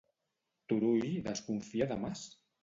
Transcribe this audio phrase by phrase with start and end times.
[0.73, 2.25] Turull desconfia de Mas?